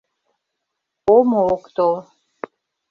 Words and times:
Омо 1.15 1.39
ок 1.53 1.63
тол. 1.75 1.95